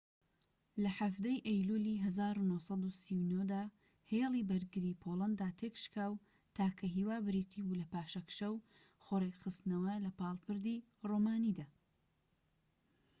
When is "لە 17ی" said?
0.83-1.37